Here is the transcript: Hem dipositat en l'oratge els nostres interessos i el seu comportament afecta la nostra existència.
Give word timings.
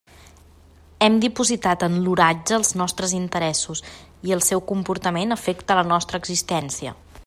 Hem 1.07 1.17
dipositat 1.25 1.85
en 1.89 1.99
l'oratge 2.05 2.57
els 2.57 2.73
nostres 2.81 3.15
interessos 3.19 3.85
i 4.31 4.35
el 4.39 4.45
seu 4.49 4.67
comportament 4.73 5.41
afecta 5.41 5.79
la 5.83 5.89
nostra 5.95 6.23
existència. 6.25 7.01